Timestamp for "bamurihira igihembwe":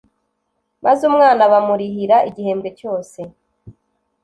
1.51-2.69